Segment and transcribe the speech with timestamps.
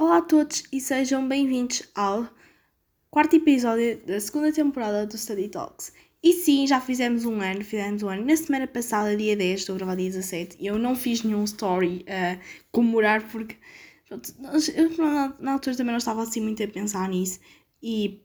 [0.00, 2.28] Olá a todos e sejam bem-vindos ao
[3.10, 5.92] quarto episódio da segunda temporada do Study Talks.
[6.22, 8.24] E sim, já fizemos um ano, fizemos um ano.
[8.24, 11.42] Na semana passada, dia 10, estou a gravar dia 17, e eu não fiz nenhum
[11.42, 12.38] story a
[12.70, 13.56] comemorar porque
[14.06, 14.32] pronto,
[15.40, 17.40] na altura também não estava assim muito a pensar nisso.
[17.82, 18.22] E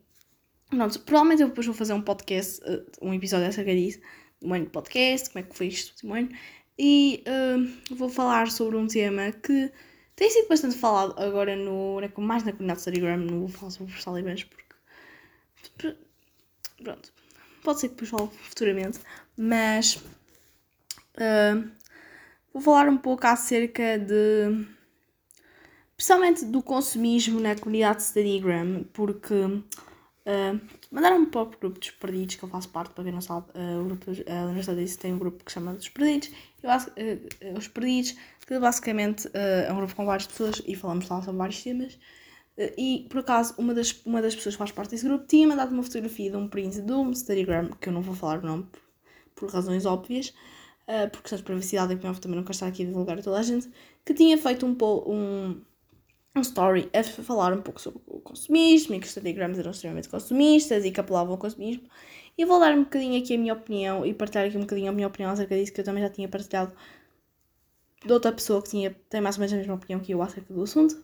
[0.70, 4.00] pronto, provavelmente eu depois vou fazer um podcast, eh, um episódio acerca disso,
[4.44, 6.30] um ano de podcast, como é que foi isto último ano.
[6.78, 9.72] E uh, vou falar sobre um tema que
[10.16, 13.94] tem sido bastante falado agora no, mais na comunidade de Telegram, não vou falar sobre
[13.94, 14.64] os talibãs porque.
[16.84, 17.14] Pronto.
[17.64, 19.00] Pode ser que depois fale futuramente,
[19.38, 19.96] mas.
[21.16, 21.70] Uh,
[22.54, 24.66] vou falar um pouco acerca de.
[25.96, 29.64] Principalmente do consumismo na comunidade de Telegram, porque.
[30.26, 30.58] Uh,
[30.90, 34.32] Mandaram-me para o grupo dos perdidos, que eu faço parte, para quem não sabe, uh,
[34.32, 36.32] a Universidade disso tem um grupo que se chama dos perdidos,
[36.64, 38.16] e, uh, os perdidos,
[38.48, 42.00] que basicamente uh, é um grupo com várias pessoas e falamos lá sobre vários temas.
[42.78, 45.74] e por acaso, uma das, uma das pessoas que faz parte desse grupo tinha mandado
[45.74, 48.68] uma fotografia de um print de um Instagram, que eu não vou falar o nome
[49.36, 50.34] por, razões óbvias,
[51.12, 53.44] por questões de privacidade, e também não quero estar aqui a divulgar a toda a
[53.44, 53.70] gente,
[54.06, 54.78] que tinha feito um,
[55.08, 55.62] um
[56.36, 60.10] um story a falar um pouco sobre o consumismo e que os Instagrams eram extremamente
[60.10, 61.84] consumistas e que apelavam ao consumismo.
[62.38, 64.92] E vou dar um bocadinho aqui a minha opinião e partilhar aqui um bocadinho a
[64.92, 66.74] minha opinião acerca disso, que eu também já tinha partilhado
[68.04, 70.52] de outra pessoa que tinha, tem mais ou menos a mesma opinião que eu acerca
[70.54, 71.02] do assunto.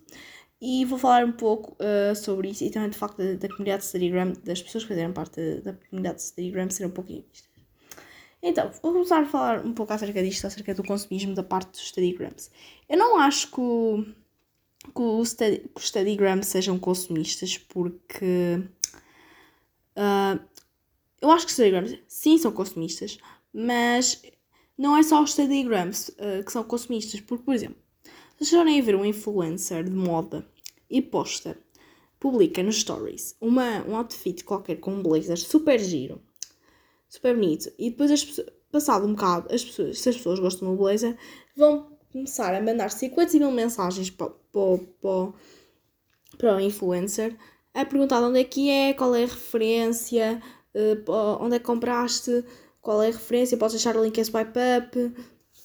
[0.62, 3.84] E vou falar um pouco uh, sobre isso e também de facto da, da comunidade
[3.84, 7.24] de Instagram, das pessoas que fazem parte da, da comunidade de Instagram serem um pouquinho.
[8.42, 11.82] Então, vou começar a falar um pouco acerca disto, acerca do consumismo da parte dos
[11.82, 12.50] Instagrams.
[12.90, 14.16] Eu não acho que
[14.90, 18.62] o que os, que os Steadygrams sejam consumistas, porque
[19.96, 20.40] uh,
[21.22, 23.18] eu acho que os Steadygrams sim são consumistas,
[23.54, 24.22] mas
[24.78, 27.78] não é só os Steadygrams uh, que são consumistas, porque, por exemplo,
[28.42, 30.48] se forem a ver um influencer de moda
[30.90, 31.58] e posta,
[32.20, 36.22] publica nos stories uma, um outfit qualquer com um blazer super giro,
[37.08, 38.42] super bonito, e depois, as,
[38.72, 41.18] passado um bocado, as pessoas, se as pessoas gostam do blazer,
[41.56, 44.32] vão começar a mandar 50 mil mensagens para,
[46.38, 47.36] para, o influencer
[47.74, 50.42] a perguntar onde é que é, qual é a referência,
[50.74, 52.44] uh, onde é que compraste,
[52.82, 55.14] qual é a referência, podes deixar o link em swipe up,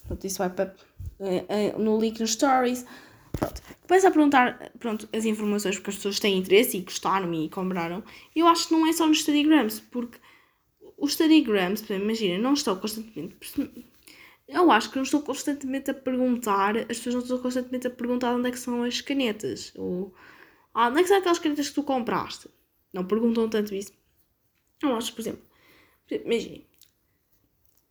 [0.07, 0.81] pronto, swipe up
[1.21, 2.85] uh, uh, no link nos stories.
[3.33, 3.63] Pronto.
[3.89, 8.03] Começa a perguntar pronto, as informações porque as pessoas têm interesse e gostaram e compraram.
[8.35, 10.19] Eu acho que não é só nos Instagrams, porque
[10.97, 13.37] os Instagrams, imagina, não estão constantemente
[14.47, 18.35] eu acho que não estou constantemente a perguntar, as pessoas não estão constantemente a perguntar
[18.35, 19.73] onde é que são as canetas.
[19.77, 20.15] Ou,
[20.75, 22.49] ah, onde é que são aquelas canetas que tu compraste?
[22.93, 23.93] Não perguntam tanto isso.
[24.83, 25.43] Eu acho, por exemplo,
[26.11, 26.67] imaginem,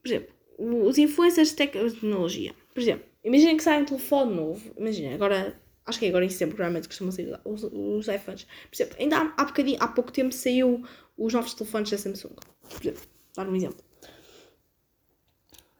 [0.01, 2.53] por exemplo, os influencers de tecnologia.
[2.73, 4.73] Por exemplo, imaginem que sai um telefone novo.
[4.77, 8.43] Imaginem, agora, acho que é agora em setembro, realmente costumam sair os, os iPhones.
[8.43, 10.85] Por exemplo, ainda há, há, há pouco tempo saiu
[11.17, 12.35] os novos telefones da Samsung.
[12.69, 13.01] Por exemplo,
[13.35, 13.83] dar um exemplo.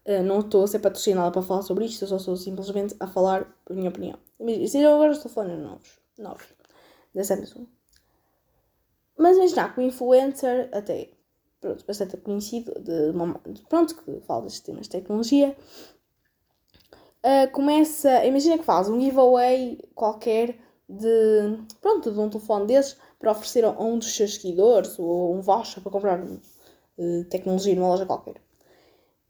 [0.05, 3.07] Uh, não estou a ser patrocinada para falar sobre isto, eu só estou simplesmente a
[3.07, 4.19] falar a minha opinião.
[4.67, 6.45] Sejam agora os telefones novos, novos
[7.15, 7.67] da Samsung.
[9.17, 11.11] Mas imagina que o influencer, até
[11.61, 13.13] pronto, bastante conhecido, de,
[13.53, 15.55] de, pronto, que fala destes temas de tecnologia,
[17.23, 20.57] uh, começa, imagina que faz um giveaway qualquer
[20.89, 25.41] de, pronto, de um telefone desses para oferecer a um dos seus seguidores ou um
[25.41, 28.35] voucher para comprar uh, tecnologia numa loja qualquer.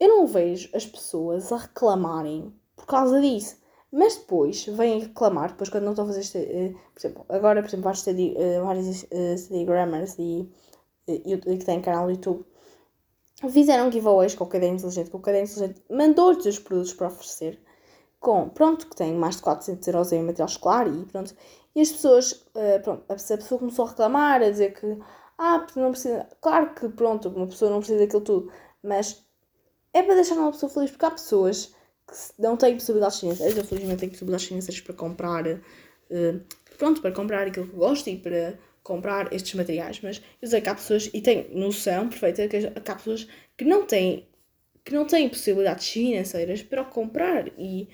[0.04, 3.56] Eu não vejo as pessoas a reclamarem por causa disso.
[3.90, 7.68] Mas depois vêm reclamar, depois quando não estão a fazer uh, por exemplo, agora, por
[7.68, 10.52] exemplo, vários, study, uh, uh, Studygrammers e,
[11.08, 12.44] e, que têm canal no YouTube
[13.50, 17.58] fizeram giveaways com o caderno inteligente, com o caderno inteligente mandou-lhes os produtos para oferecer,
[18.20, 21.34] com, pronto, que tem mais de 400 euros em material escolar e pronto.
[21.74, 24.98] E as pessoas, uh, pronto, a pessoa começou a reclamar, a dizer que,
[25.38, 29.23] ah, não precisa, claro que, pronto, uma pessoa não precisa daquilo tudo, mas
[29.94, 31.72] é para deixar uma pessoa feliz, porque há pessoas
[32.06, 36.40] que não têm possibilidades financeiras, eu felizmente tenho possibilidades financeiras para comprar, uh,
[36.76, 40.68] pronto, para comprar aquilo que gosto e para comprar estes materiais, mas eu sei que
[40.68, 43.26] há pessoas, e tenho noção perfeita, que há pessoas
[43.56, 44.28] que não têm,
[44.84, 47.48] que não têm possibilidades financeiras para comprar.
[47.56, 47.88] E,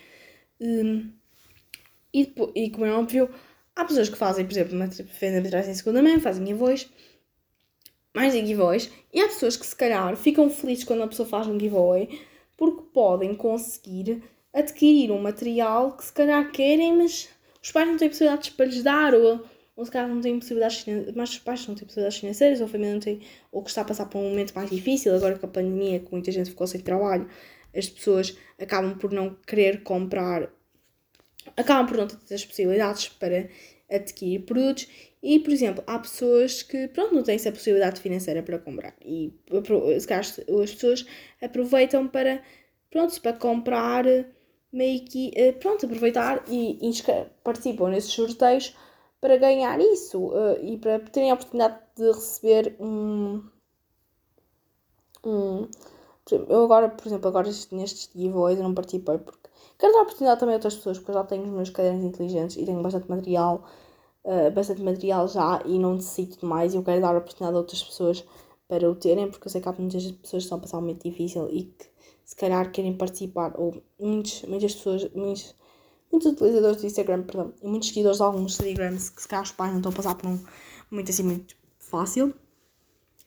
[0.60, 1.12] um,
[2.12, 3.30] e, e como é óbvio,
[3.76, 4.76] há pessoas que fazem, por exemplo,
[5.20, 6.90] vendem materiais em segunda mão, fazem voz
[8.14, 8.90] mais em giveaways.
[9.12, 12.20] E há pessoas que se calhar ficam felizes quando a pessoa faz um giveaway
[12.56, 14.22] porque podem conseguir
[14.52, 17.28] adquirir um material que se calhar querem, mas
[17.62, 19.44] os pais não têm possibilidades para lhes dar, ou,
[19.76, 20.84] ou se calhar não têm possibilidades
[21.14, 23.20] mas os pais não têm possibilidades financeiras, ou a família não tem,
[23.50, 26.12] ou que está a passar por um momento mais difícil, agora com a pandemia, que
[26.12, 27.28] muita gente ficou sem trabalho,
[27.74, 30.50] as pessoas acabam por não querer comprar,
[31.56, 33.48] acabam por não ter as possibilidades para
[33.90, 34.86] adquirir produtos
[35.22, 38.94] e, por exemplo, há pessoas que, pronto, não têm essa possibilidade financeira para comprar.
[39.04, 39.34] E
[39.98, 41.06] se calhar as pessoas
[41.42, 42.42] aproveitam para,
[42.90, 44.04] pronto, para comprar
[44.72, 46.78] meio que, eh, pronto, aproveitar e
[47.42, 48.74] participam nesses sorteios
[49.20, 53.42] para ganhar isso uh, e para terem a oportunidade de receber um,
[55.24, 55.68] um
[56.32, 60.54] eu agora, por exemplo, agora nestes giveaways eu não participei porque quero dar oportunidade também
[60.54, 63.66] a outras pessoas porque eu já tenho os meus cadernos inteligentes e tenho bastante material
[64.24, 67.58] uh, bastante material já e não necessito de mais eu quero dar a oportunidade a
[67.58, 68.24] outras pessoas
[68.68, 70.82] para o terem porque eu sei que há muitas pessoas que estão a passar um
[70.82, 71.86] momento difícil e que
[72.24, 75.54] se calhar querem participar ou muitos, muitas pessoas muitos,
[76.10, 79.52] muitos utilizadores do Instagram, perdão, e muitos seguidores de alguns Telegrams que se calhar os
[79.52, 80.38] pais não estão a passar por um
[80.90, 82.32] momento assim muito fácil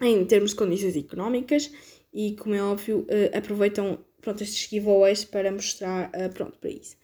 [0.01, 1.71] em termos de condições económicas
[2.13, 6.95] e, como é óbvio, uh, aproveitam pronto, estes giveaways para mostrar uh, pronto, para isso.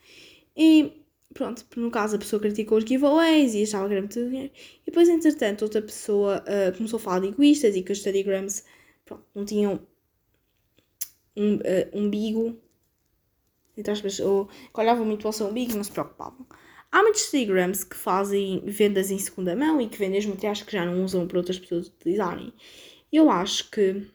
[0.56, 0.99] E
[1.34, 4.52] pronto, no caso a pessoa criticou os giveaways e achava que era muito dinheiro.
[4.82, 8.64] E depois, entretanto, outra pessoa uh, começou a falar de egoístas e que os Telegrams
[9.06, 9.80] pronto, não tinham
[11.36, 11.60] um, uh,
[11.94, 12.60] umbigo
[13.80, 16.46] entre aspas, ou que olhavam muito o seu umbigo e não se preocupavam.
[16.92, 20.72] Há muitos Telegrams que fazem vendas em segunda mão e que vendem os materiais que
[20.72, 22.54] já não usam para outras pessoas utilizarem.
[23.12, 24.08] Eu acho que.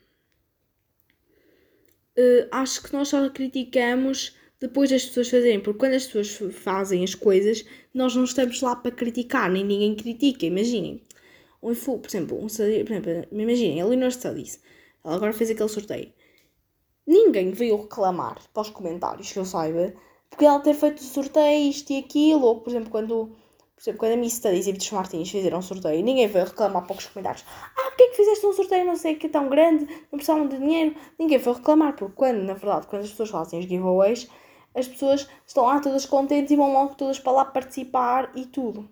[2.17, 7.05] Uh, acho que nós só criticamos depois das pessoas fazerem, porque quando as pessoas fazem
[7.05, 10.47] as coisas, nós não estamos lá para criticar, nem ninguém critica.
[10.47, 11.03] Imaginem,
[11.63, 14.61] um por exemplo, um, por exemplo imaginem, a Leonor Studies,
[15.05, 16.13] ela agora fez aquele sorteio
[17.07, 19.93] ninguém veio reclamar para os comentários, que eu saiba,
[20.31, 23.31] porque ela ter feito sorteio, isto e aquilo, ou por exemplo, quando,
[23.75, 26.87] por exemplo, quando a Miss Studies e Vitor Martins fizeram um sorteio, ninguém veio reclamar
[26.87, 27.45] para os comentários.
[27.49, 30.49] Ah, porque é que fizeste um sorteio não sei que é tão grande, não precisavam
[30.49, 30.97] de dinheiro?
[31.19, 34.29] Ninguém veio reclamar, porque quando, na verdade, quando as pessoas fazem os giveaways,
[34.75, 38.89] as pessoas estão lá todas contentes e vão logo todas para lá participar e tudo.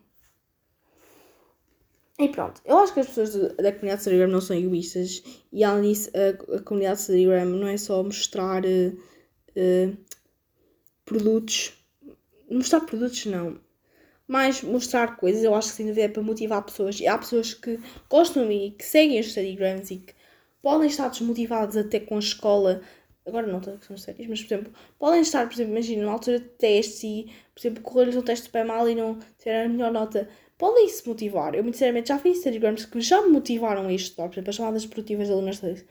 [2.18, 5.64] E pronto, eu acho que as pessoas da comunidade de Telegram não são egoístas e
[5.64, 8.98] além disso, a, a comunidade de Telegram não é só mostrar uh,
[9.56, 9.96] uh,
[11.04, 11.72] produtos,
[12.50, 13.58] mostrar produtos não,
[14.28, 17.54] mas mostrar coisas, eu acho que sem dúvida é para motivar pessoas e há pessoas
[17.54, 20.14] que gostam e que seguem os Telegrams e que
[20.62, 22.82] podem estar desmotivados até com a escola,
[23.26, 26.40] agora não estou questões sérias, mas por exemplo, podem estar, por exemplo, imagina, numa altura
[26.40, 29.92] de testes e, por exemplo, correr-lhes um teste bem mal e não ter a melhor
[29.92, 30.28] nota
[30.58, 31.54] podem se motivar.
[31.54, 34.28] Eu, muito sinceramente, já fiz Telegrams que já me motivaram a estudar.
[34.28, 35.84] Por exemplo, as chamadas esportivas da Lunar Studies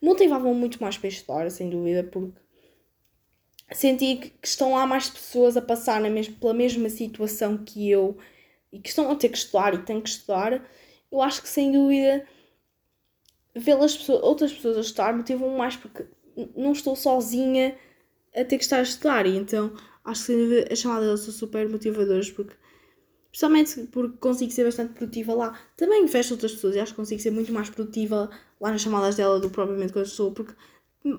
[0.00, 2.38] motivavam muito mais para estudar, sem dúvida, porque
[3.72, 8.16] senti que estão lá mais pessoas a passar na mesma, pela mesma situação que eu
[8.72, 10.66] e que estão a ter que estudar e têm que estudar.
[11.12, 12.26] Eu acho que, sem dúvida,
[13.54, 16.06] vê-las pessoas, outras pessoas a estudar motivam mais porque
[16.56, 17.76] não estou sozinha
[18.34, 19.26] a ter que estar a estudar.
[19.26, 19.72] E então
[20.04, 22.54] acho que as chamadas são super motivadoras porque
[23.36, 25.60] Especialmente porque consigo ser bastante produtiva lá.
[25.76, 29.16] Também fecho outras pessoas e acho que consigo ser muito mais produtiva lá nas chamadas
[29.16, 30.54] dela do que propriamente quando estou, porque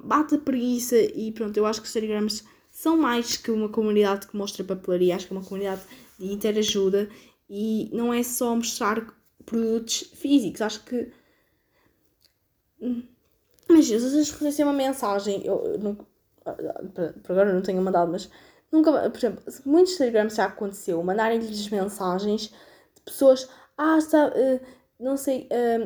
[0.04, 4.26] bate a preguiça e pronto, eu acho que os Telegrams são mais que uma comunidade
[4.26, 5.82] que mostra papelaria, acho que é uma comunidade
[6.18, 7.08] de interajuda
[7.48, 9.16] e não é só mostrar
[9.46, 11.12] produtos físicos, acho que.
[13.70, 15.96] Mas vezes receber uma mensagem, eu, eu não,
[17.24, 18.30] por agora não tenho mandado, mas
[18.72, 22.54] Nunca, por exemplo, muitos Telegrams já aconteceu mandarem-lhes mensagens
[22.96, 24.60] de pessoas, ah, está, uh,
[25.00, 25.86] não sei, uh,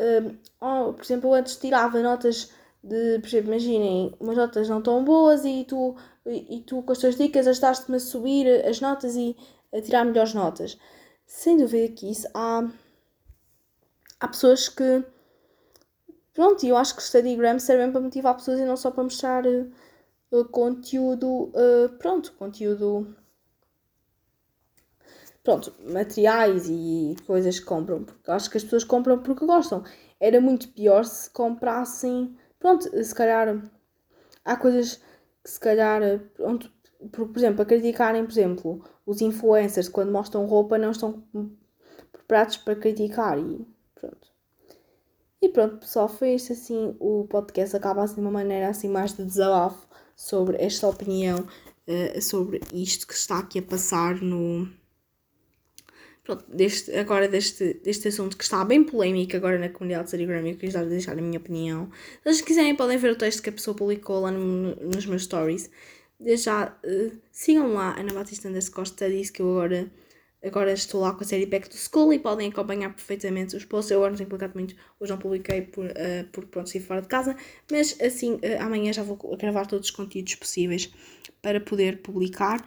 [0.00, 4.80] uh, oh, por exemplo, eu antes tirava notas de, por exemplo, imaginem, umas notas não
[4.80, 5.96] tão boas e tu,
[6.26, 9.36] e, e tu com as tuas dicas ajudaste-me a subir as notas e
[9.72, 10.78] a tirar melhores notas.
[11.26, 12.68] Sem dúvida que isso há,
[14.20, 15.02] há pessoas que,
[16.34, 19.44] pronto, eu acho que os Telegrams servem para motivar pessoas e não só para mostrar
[20.50, 23.14] conteúdo, uh, pronto, conteúdo,
[25.44, 29.84] pronto, materiais e coisas que compram, porque acho que as pessoas compram porque gostam.
[30.18, 33.62] Era muito pior se comprassem, pronto, se calhar
[34.44, 35.00] há coisas
[35.44, 36.00] que se calhar,
[36.34, 36.72] pronto,
[37.12, 41.22] por, por exemplo, a criticarem, por exemplo, os influencers quando mostram roupa não estão
[42.10, 44.33] preparados para criticar e pronto.
[45.44, 49.12] E pronto, pessoal, foi este assim o podcast acaba assim de uma maneira assim mais
[49.12, 49.86] de desabafo
[50.16, 51.46] sobre esta opinião,
[51.86, 54.66] uh, sobre isto que está aqui a passar no.
[56.22, 60.46] Pronto, deste, agora deste, deste assunto que está bem polémico agora na comunidade de Telegram,
[60.48, 61.90] eu queria deixar a minha opinião.
[62.22, 65.24] Se vocês quiserem, podem ver o texto que a pessoa publicou lá no, nos meus
[65.24, 65.70] stories.
[66.18, 69.92] Desde já, uh, sigam lá, Ana Batista Costa disse que eu agora
[70.44, 73.90] Agora estou lá com a série Back to School e podem acompanhar perfeitamente os posts.
[73.90, 77.08] Eu não tenho publicado muito, hoje não publiquei por, uh, por pronto, sair fora de
[77.08, 77.34] casa,
[77.70, 80.92] mas assim uh, amanhã já vou gravar todos os conteúdos possíveis
[81.40, 82.62] para poder publicar,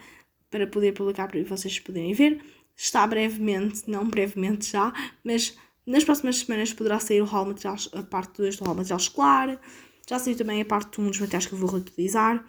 [0.50, 2.41] para poder publicar para vocês poderem ver.
[2.75, 4.91] está brevemente, não brevemente já,
[5.24, 5.55] mas
[5.86, 9.62] nas próximas semanas poderá sair o hall materiais, a parte 2 do hall material escolar.
[10.10, 12.43] Já saiu também a parte 1 dos materiais que eu vou reutilizar.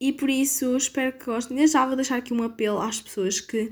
[0.00, 1.56] E por isso espero que gostem.
[1.56, 3.70] Desde já vou deixar aqui um apelo às pessoas que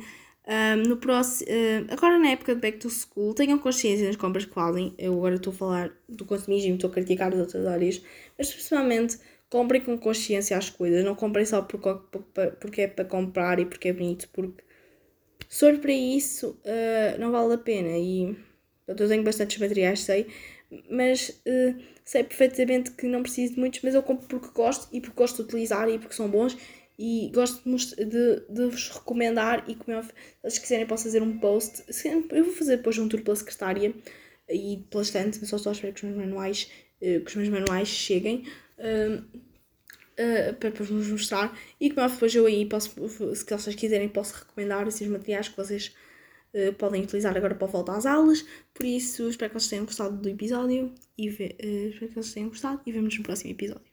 [0.48, 4.46] um, no próximo, uh, agora na época de back to school, tenham consciência das compras
[4.46, 4.94] que fazem.
[4.98, 8.02] Eu agora estou a falar do consumismo, estou a criticar os outros áreas,
[8.36, 9.18] mas principalmente
[9.50, 11.04] comprem com consciência as coisas.
[11.04, 14.62] Não comprem só porque é para comprar e porque é bonito, porque
[15.48, 17.90] se for para isso, uh, não vale a pena.
[17.98, 18.36] E
[18.86, 20.28] eu tenho bastantes materiais, sei,
[20.90, 25.00] mas uh, sei perfeitamente que não preciso de muitos, mas eu compro porque gosto e
[25.00, 26.56] porque gosto de utilizar e porque são bons.
[26.98, 30.10] E gosto de, de, de vos recomendar e como se
[30.42, 31.84] vocês quiserem posso fazer um post.
[32.30, 33.94] Eu vou fazer depois um tour pela secretária
[34.48, 36.68] e pela estante, só estou que os meus manuais
[37.00, 38.44] uh, que os meus manuais cheguem
[38.78, 41.56] uh, uh, para, vos mostrar.
[41.80, 42.90] E como depois eu aí posso
[43.34, 45.94] se vocês quiserem posso recomendar esses materiais que vocês
[46.78, 48.44] podem utilizar agora para voltar às aulas.
[48.74, 52.80] Por isso espero que vocês tenham gostado do episódio e espero que vocês tenham gostado
[52.86, 53.87] e vemos no próximo episódio